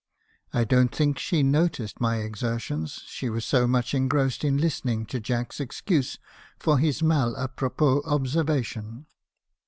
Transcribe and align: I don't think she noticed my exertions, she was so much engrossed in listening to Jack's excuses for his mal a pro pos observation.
I 0.51 0.63
don't 0.63 0.91
think 0.95 1.19
she 1.19 1.43
noticed 1.43 2.01
my 2.01 2.21
exertions, 2.21 3.03
she 3.05 3.29
was 3.29 3.45
so 3.45 3.67
much 3.67 3.93
engrossed 3.93 4.43
in 4.43 4.57
listening 4.57 5.05
to 5.05 5.19
Jack's 5.19 5.59
excuses 5.59 6.17
for 6.57 6.79
his 6.79 7.03
mal 7.03 7.35
a 7.35 7.47
pro 7.47 7.69
pos 7.69 8.03
observation. 8.07 9.05